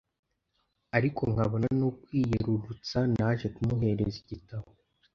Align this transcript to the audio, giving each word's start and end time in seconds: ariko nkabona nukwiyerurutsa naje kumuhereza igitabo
ariko 0.97 1.21
nkabona 1.31 1.67
nukwiyerurutsa 1.79 2.99
naje 3.17 3.47
kumuhereza 3.55 4.17
igitabo 4.23 4.67